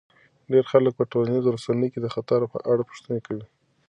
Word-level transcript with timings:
ډیری 0.51 0.69
خلک 0.71 0.93
په 0.97 1.03
ټولنیزو 1.11 1.53
رسنیو 1.57 1.91
کې 1.93 1.99
د 2.01 2.07
خطر 2.15 2.39
په 2.53 2.57
اړه 2.71 2.81
پوښتنې 2.89 3.19
کوي. 3.27 3.45